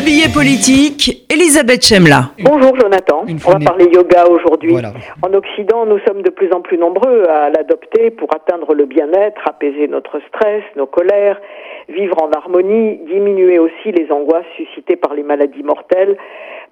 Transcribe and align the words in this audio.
Le 0.00 0.06
billet 0.06 0.19
politique, 0.44 1.26
Elisabeth 1.30 1.82
Chemla. 1.84 2.30
Bonjour 2.42 2.74
Jonathan, 2.80 3.24
on 3.28 3.50
va 3.50 3.58
parler 3.62 3.84
yoga 3.92 4.24
aujourd'hui. 4.26 4.70
Voilà. 4.72 4.92
En 5.20 5.34
Occident, 5.34 5.84
nous 5.84 5.98
sommes 6.08 6.22
de 6.22 6.30
plus 6.30 6.50
en 6.54 6.62
plus 6.62 6.78
nombreux 6.78 7.24
à 7.28 7.50
l'adopter 7.50 8.10
pour 8.10 8.34
atteindre 8.34 8.72
le 8.72 8.86
bien-être, 8.86 9.42
apaiser 9.46 9.86
notre 9.86 10.18
stress, 10.28 10.62
nos 10.76 10.86
colères, 10.86 11.38
vivre 11.90 12.16
en 12.22 12.30
harmonie, 12.32 13.00
diminuer 13.06 13.58
aussi 13.58 13.92
les 13.92 14.10
angoisses 14.10 14.46
suscitées 14.56 14.96
par 14.96 15.12
les 15.12 15.22
maladies 15.22 15.62
mortelles, 15.62 16.16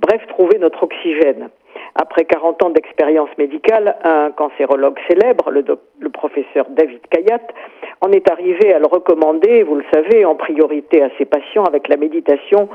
bref, 0.00 0.23
trouver 0.29 0.57
notre 0.59 0.85
oxygène. 0.85 1.50
Après 1.95 2.25
40 2.25 2.62
ans 2.64 2.71
d'expérience 2.71 3.29
médicale, 3.37 3.96
un 4.03 4.30
cancérologue 4.30 4.96
célèbre, 5.09 5.50
le, 5.50 5.62
doc- 5.62 5.82
le 6.00 6.09
professeur 6.09 6.64
David 6.71 7.00
Kayat, 7.11 7.43
en 8.00 8.12
est 8.12 8.30
arrivé 8.30 8.73
à 8.73 8.79
le 8.79 8.87
recommander, 8.87 9.62
vous 9.62 9.75
le 9.75 9.85
savez, 9.93 10.25
en 10.25 10.37
priorité 10.37 11.03
à 11.03 11.11
ses 11.19 11.27
patients 11.27 11.64
avec 11.64 11.89
la 11.89 11.98
méditation 11.98 12.71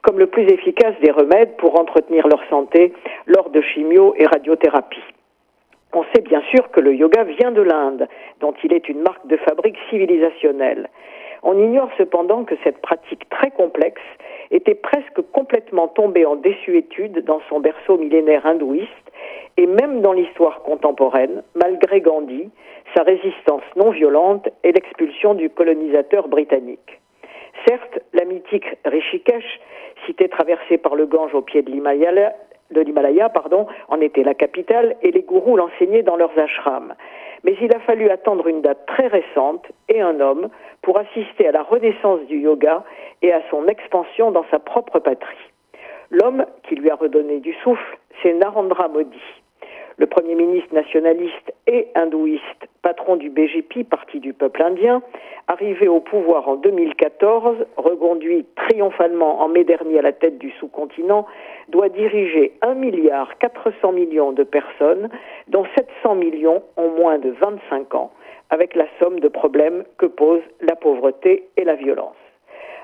comme 0.00 0.20
le 0.20 0.28
plus 0.28 0.37
efficace 0.42 0.94
des 1.02 1.10
remèdes 1.10 1.56
pour 1.56 1.78
entretenir 1.78 2.26
leur 2.28 2.42
santé 2.48 2.92
lors 3.26 3.50
de 3.50 3.60
chimio 3.60 4.14
et 4.16 4.26
radiothérapie. 4.26 5.02
On 5.94 6.04
sait 6.14 6.20
bien 6.20 6.42
sûr 6.50 6.70
que 6.70 6.80
le 6.80 6.94
yoga 6.94 7.24
vient 7.24 7.50
de 7.50 7.62
l'Inde, 7.62 8.08
dont 8.40 8.54
il 8.62 8.72
est 8.74 8.88
une 8.88 9.00
marque 9.00 9.26
de 9.26 9.36
fabrique 9.38 9.78
civilisationnelle. 9.88 10.88
On 11.42 11.58
ignore 11.58 11.88
cependant 11.96 12.44
que 12.44 12.54
cette 12.64 12.78
pratique 12.78 13.28
très 13.30 13.50
complexe 13.50 14.02
était 14.50 14.74
presque 14.74 15.22
complètement 15.32 15.88
tombée 15.88 16.26
en 16.26 16.36
désuétude 16.36 17.24
dans 17.24 17.40
son 17.48 17.60
berceau 17.60 17.96
millénaire 17.96 18.44
hindouiste 18.44 18.88
et 19.56 19.66
même 19.66 20.02
dans 20.02 20.12
l'histoire 20.12 20.62
contemporaine, 20.62 21.42
malgré 21.54 22.00
Gandhi, 22.00 22.50
sa 22.94 23.02
résistance 23.02 23.62
non 23.76 23.90
violente 23.90 24.48
et 24.64 24.72
l'expulsion 24.72 25.34
du 25.34 25.50
colonisateur 25.50 26.28
britannique. 26.28 27.00
Certes, 27.68 27.98
la 28.14 28.24
mythique 28.24 28.64
Rishikesh, 28.86 29.60
cité 30.06 30.30
traversée 30.30 30.78
par 30.78 30.94
le 30.94 31.04
Gange 31.04 31.34
au 31.34 31.42
pied 31.42 31.60
de 31.60 31.70
l'Himalaya, 31.70 32.32
en 33.88 34.00
était 34.00 34.22
la 34.22 34.32
capitale 34.32 34.96
et 35.02 35.10
les 35.10 35.20
gourous 35.20 35.54
l'enseignaient 35.54 36.02
dans 36.02 36.16
leurs 36.16 36.38
ashrams. 36.38 36.94
Mais 37.44 37.54
il 37.60 37.74
a 37.74 37.80
fallu 37.80 38.08
attendre 38.08 38.46
une 38.46 38.62
date 38.62 38.86
très 38.86 39.06
récente 39.06 39.66
et 39.90 40.00
un 40.00 40.18
homme 40.18 40.48
pour 40.80 40.98
assister 40.98 41.46
à 41.46 41.52
la 41.52 41.62
renaissance 41.62 42.20
du 42.22 42.38
yoga 42.38 42.84
et 43.20 43.32
à 43.32 43.42
son 43.50 43.66
expansion 43.66 44.30
dans 44.30 44.46
sa 44.50 44.58
propre 44.58 44.98
patrie. 44.98 45.36
L'homme 46.10 46.46
qui 46.66 46.74
lui 46.74 46.88
a 46.88 46.94
redonné 46.94 47.40
du 47.40 47.52
souffle, 47.62 47.98
c'est 48.22 48.32
Narendra 48.32 48.88
Modi. 48.88 49.20
Le 49.98 50.06
Premier 50.06 50.36
ministre 50.36 50.74
nationaliste 50.74 51.52
et 51.66 51.88
hindouiste, 51.94 52.67
patron 52.88 53.16
du 53.16 53.28
BJP, 53.28 53.84
parti 53.84 54.18
du 54.18 54.32
peuple 54.32 54.62
indien, 54.62 55.02
arrivé 55.46 55.88
au 55.88 56.00
pouvoir 56.00 56.48
en 56.48 56.56
2014, 56.56 57.66
reconduit 57.76 58.46
triomphalement 58.56 59.42
en 59.42 59.48
mai 59.48 59.64
dernier 59.64 59.98
à 59.98 60.02
la 60.02 60.12
tête 60.12 60.38
du 60.38 60.50
sous-continent, 60.52 61.26
doit 61.68 61.90
diriger 61.90 62.54
1 62.62 62.72
milliard 62.76 63.36
400 63.36 63.92
millions 63.92 64.32
de 64.32 64.42
personnes, 64.42 65.10
dont 65.48 65.66
700 65.76 66.14
millions 66.14 66.62
ont 66.78 66.88
moins 66.88 67.18
de 67.18 67.28
25 67.28 67.94
ans, 67.94 68.10
avec 68.48 68.74
la 68.74 68.86
somme 68.98 69.20
de 69.20 69.28
problèmes 69.28 69.84
que 69.98 70.06
posent 70.06 70.48
la 70.62 70.74
pauvreté 70.74 71.46
et 71.58 71.64
la 71.64 71.74
violence. 71.74 72.16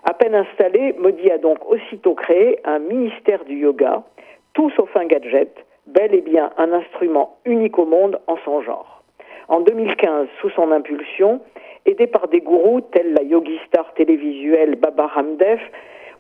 À 0.05 0.13
peine 0.13 0.35
installé, 0.35 0.93
Modi 0.99 1.31
a 1.31 1.39
donc 1.39 1.65
aussitôt 1.67 2.15
créé 2.15 2.59
un 2.67 2.79
ministère 2.79 3.43
du 3.47 3.57
yoga, 3.57 4.03
tout 4.53 4.69
sauf 4.77 4.95
un 4.99 5.07
gadget, 5.07 5.65
bel 5.87 6.15
et 6.15 6.21
bien 6.21 6.51
un 6.59 6.75
instrument 6.75 7.39
unique 7.47 7.79
au 7.79 7.87
monde 7.87 8.21
en 8.27 8.37
son 8.45 8.61
genre. 8.61 9.04
En 9.49 9.61
2015, 9.61 10.29
sous 10.41 10.51
son 10.51 10.73
impulsion, 10.73 11.41
aidé 11.87 12.07
par 12.07 12.29
des 12.29 12.41
gourous 12.41 12.81
tels 12.81 13.13
la 13.13 13.23
yogi 13.23 13.59
star 13.67 13.93
télévisuelle 13.95 14.77
Baba 14.77 15.07
Ramdev 15.07 15.61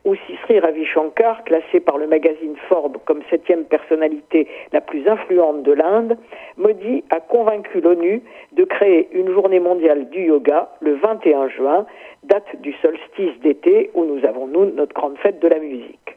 ou 0.04 0.14
Sri 0.42 0.60
Ravi 0.60 0.84
Shankar, 0.84 1.42
classé 1.44 1.80
par 1.80 1.96
le 1.96 2.06
magazine 2.06 2.56
Forbes 2.68 2.98
comme 3.06 3.22
septième 3.30 3.64
personnalité 3.64 4.46
la 4.72 4.82
plus 4.82 5.08
influente 5.08 5.62
de 5.62 5.72
l'Inde, 5.72 6.18
Modi 6.58 7.02
a 7.08 7.20
convaincu 7.20 7.80
l'ONU 7.80 8.22
de 8.52 8.64
créer 8.64 9.08
une 9.12 9.32
journée 9.32 9.60
mondiale 9.60 10.10
du 10.10 10.26
yoga 10.26 10.68
le 10.80 10.94
21 10.96 11.48
juin, 11.48 11.86
date 12.24 12.60
du 12.60 12.74
solstice 12.82 13.40
d'été 13.42 13.90
où 13.94 14.04
nous 14.04 14.26
avons, 14.26 14.46
nous, 14.46 14.66
notre 14.66 14.92
grande 14.92 15.16
fête 15.18 15.40
de 15.40 15.48
la 15.48 15.58
musique. 15.58 16.13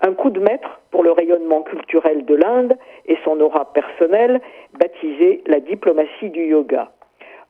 Un 0.00 0.14
coup 0.14 0.30
de 0.30 0.40
maître 0.40 0.80
pour 0.90 1.02
le 1.02 1.12
rayonnement 1.12 1.62
culturel 1.62 2.24
de 2.24 2.34
l'Inde 2.34 2.76
et 3.06 3.16
son 3.24 3.40
aura 3.40 3.72
personnelle, 3.72 4.40
baptisé 4.78 5.42
la 5.46 5.60
diplomatie 5.60 6.30
du 6.30 6.46
yoga. 6.46 6.90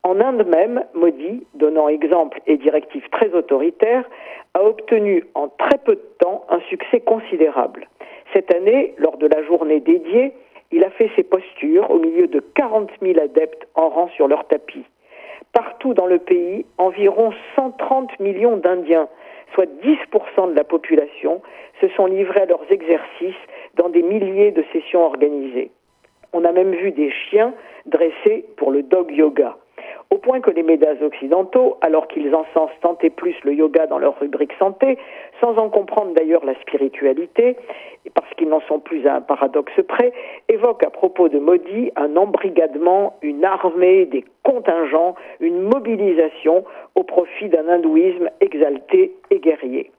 En 0.02 0.20
Inde 0.20 0.46
même, 0.46 0.84
Modi, 0.94 1.46
donnant 1.54 1.88
exemple 1.88 2.40
et 2.46 2.56
directive 2.56 3.06
très 3.10 3.32
autoritaire, 3.34 4.08
a 4.54 4.62
obtenu 4.62 5.24
en 5.34 5.48
très 5.48 5.78
peu 5.78 5.96
de 5.96 6.08
temps 6.20 6.44
un 6.48 6.60
succès 6.70 7.00
considérable. 7.00 7.86
Cette 8.32 8.54
année, 8.54 8.94
lors 8.98 9.18
de 9.18 9.26
la 9.26 9.42
journée 9.42 9.80
dédiée, 9.80 10.32
il 10.70 10.84
a 10.84 10.90
fait 10.90 11.10
ses 11.16 11.22
postures 11.22 11.90
au 11.90 11.98
milieu 11.98 12.26
de 12.26 12.40
40 12.40 12.90
000 13.02 13.18
adeptes 13.18 13.66
en 13.74 13.88
rang 13.88 14.08
sur 14.08 14.28
leur 14.28 14.46
tapis. 14.46 14.84
Partout 15.52 15.94
dans 15.94 16.06
le 16.06 16.18
pays, 16.18 16.66
environ 16.76 17.32
130 17.56 18.20
millions 18.20 18.56
d'Indiens, 18.56 19.08
soit 19.58 19.66
10% 19.82 20.50
de 20.50 20.54
la 20.54 20.62
population, 20.62 21.42
se 21.80 21.88
sont 21.88 22.06
livrés 22.06 22.42
à 22.42 22.46
leurs 22.46 22.70
exercices 22.70 23.42
dans 23.74 23.88
des 23.88 24.02
milliers 24.02 24.52
de 24.52 24.64
sessions 24.72 25.04
organisées. 25.04 25.72
On 26.32 26.44
a 26.44 26.52
même 26.52 26.72
vu 26.74 26.92
des 26.92 27.10
chiens 27.10 27.52
dressés 27.86 28.44
pour 28.56 28.70
le 28.70 28.82
dog 28.82 29.10
yoga. 29.10 29.56
Au 30.10 30.18
point 30.18 30.40
que 30.40 30.50
les 30.50 30.62
médias 30.62 30.94
occidentaux, 31.02 31.76
alors 31.80 32.06
qu'ils 32.06 32.34
encensent 32.34 32.78
tant 32.82 32.96
et 33.02 33.10
plus 33.10 33.34
le 33.44 33.52
yoga 33.54 33.86
dans 33.86 33.98
leur 33.98 34.18
rubrique 34.20 34.52
santé, 34.58 34.96
sans 35.40 35.56
en 35.58 35.68
comprendre 35.70 36.12
d'ailleurs 36.14 36.44
la 36.44 36.54
spiritualité, 36.60 37.56
parce 38.14 38.32
qu'ils 38.34 38.48
n'en 38.48 38.60
sont 38.62 38.78
plus 38.78 39.06
à 39.06 39.16
un 39.16 39.20
paradoxe 39.20 39.72
près, 39.86 40.12
évoquent 40.48 40.84
à 40.84 40.90
propos 40.90 41.28
de 41.28 41.38
Modi 41.38 41.90
un 41.96 42.16
embrigadement, 42.16 43.16
une 43.22 43.44
armée, 43.44 44.06
des 44.06 44.24
contingents, 44.42 45.14
une 45.40 45.60
mobilisation 45.60 46.64
au 46.94 47.02
profit 47.02 47.48
d'un 47.48 47.68
hindouisme 47.68 48.30
exalté 48.40 49.14
et 49.30 49.38
guerrier. 49.40 49.90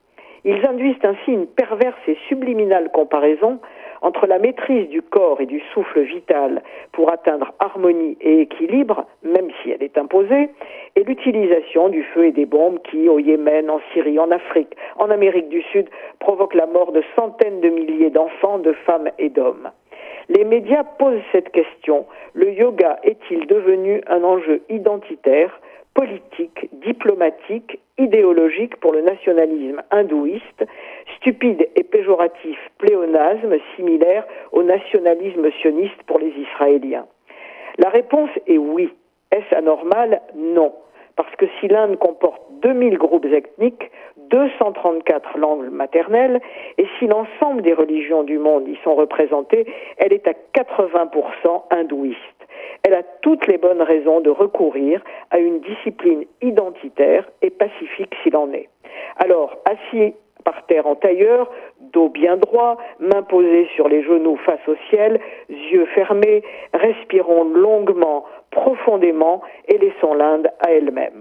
Ils 0.44 0.66
induisent 0.66 1.04
ainsi 1.04 1.32
une 1.32 1.46
perverse 1.46 2.00
et 2.08 2.16
subliminale 2.28 2.90
comparaison 2.92 3.58
entre 4.02 4.26
la 4.26 4.38
maîtrise 4.38 4.88
du 4.88 5.02
corps 5.02 5.40
et 5.40 5.46
du 5.46 5.60
souffle 5.72 6.00
vital 6.00 6.62
pour 6.92 7.12
atteindre 7.12 7.52
harmonie 7.58 8.16
et 8.20 8.40
équilibre, 8.40 9.06
même 9.22 9.48
si 9.62 9.70
elle 9.70 9.82
est 9.82 9.98
imposée, 9.98 10.50
et 10.96 11.04
l'utilisation 11.04 11.88
du 11.88 12.02
feu 12.02 12.26
et 12.26 12.32
des 12.32 12.46
bombes 12.46 12.80
qui, 12.90 13.08
au 13.08 13.18
Yémen, 13.18 13.70
en 13.70 13.80
Syrie, 13.92 14.18
en 14.18 14.30
Afrique, 14.30 14.76
en 14.96 15.10
Amérique 15.10 15.48
du 15.48 15.62
Sud, 15.62 15.88
provoquent 16.18 16.54
la 16.54 16.66
mort 16.66 16.92
de 16.92 17.02
centaines 17.16 17.60
de 17.60 17.68
milliers 17.68 18.10
d'enfants, 18.10 18.58
de 18.58 18.72
femmes 18.72 19.10
et 19.18 19.28
d'hommes. 19.28 19.70
Les 20.28 20.44
médias 20.44 20.84
posent 20.84 21.22
cette 21.32 21.50
question. 21.50 22.06
Le 22.34 22.52
yoga 22.52 23.00
est-il 23.02 23.46
devenu 23.46 24.00
un 24.06 24.22
enjeu 24.22 24.62
identitaire 24.68 25.60
politique, 25.94 26.68
diplomatique, 26.72 27.80
idéologique 27.98 28.76
pour 28.76 28.92
le 28.92 29.02
nationalisme 29.02 29.82
hindouiste, 29.90 30.64
stupide 31.20 31.68
et 31.76 31.82
péjoratif 31.82 32.58
pléonasme 32.78 33.56
similaire 33.76 34.26
au 34.52 34.62
nationalisme 34.62 35.50
sioniste 35.60 36.02
pour 36.06 36.18
les 36.18 36.32
Israéliens 36.38 37.06
La 37.78 37.88
réponse 37.88 38.30
est 38.46 38.58
oui. 38.58 38.90
Est-ce 39.30 39.54
anormal? 39.54 40.22
Non. 40.34 40.72
Parce 41.16 41.34
que 41.36 41.46
si 41.60 41.68
l'Inde 41.68 41.98
comporte 41.98 42.42
2000 42.62 42.98
groupes 42.98 43.26
ethniques, 43.26 43.90
234 44.30 45.38
langues 45.38 45.70
maternelles, 45.70 46.40
et 46.78 46.86
si 46.98 47.06
l'ensemble 47.06 47.62
des 47.62 47.74
religions 47.74 48.22
du 48.22 48.38
monde 48.38 48.66
y 48.66 48.76
sont 48.82 48.94
représentées, 48.94 49.66
elle 49.98 50.12
est 50.12 50.26
à 50.26 50.32
80% 50.32 51.64
hindouiste 51.70 52.16
elle 52.82 52.94
a 52.94 53.02
toutes 53.22 53.46
les 53.46 53.58
bonnes 53.58 53.82
raisons 53.82 54.20
de 54.20 54.30
recourir 54.30 55.02
à 55.30 55.38
une 55.38 55.60
discipline 55.60 56.24
identitaire 56.40 57.28
et 57.42 57.50
pacifique 57.50 58.14
s'il 58.22 58.36
en 58.36 58.52
est. 58.52 58.68
Alors, 59.16 59.58
assis 59.64 60.14
par 60.40 60.66
terre 60.66 60.86
en 60.86 60.94
tailleur, 60.94 61.50
dos 61.92 62.08
bien 62.08 62.36
droit, 62.36 62.78
mains 62.98 63.22
posées 63.22 63.68
sur 63.74 63.88
les 63.88 64.02
genoux 64.02 64.36
face 64.44 64.66
au 64.68 64.76
ciel, 64.88 65.20
yeux 65.48 65.86
fermés, 65.86 66.42
respirons 66.72 67.44
longuement, 67.44 68.24
profondément 68.50 69.42
et 69.68 69.78
laissons 69.78 70.14
l'Inde 70.14 70.48
à 70.60 70.70
elle-même. 70.72 71.18